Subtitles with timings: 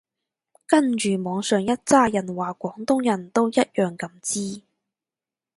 [0.65, 4.61] 跟住網上一柞人話廣東人都一樣咁支